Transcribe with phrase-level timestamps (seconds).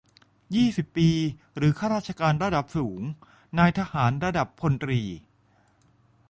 [0.55, 1.09] ยี่สิบ ปี
[1.57, 3.01] หรือ ข้าราชการระดับสูง
[3.59, 5.01] นายทหารระดับพลตรี